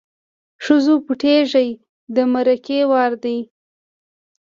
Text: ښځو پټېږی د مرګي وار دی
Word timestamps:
ښځو 0.63 0.93
پټېږی 1.05 1.69
د 2.15 2.17
مرګي 2.33 2.79
وار 2.91 3.11
دی 3.23 3.37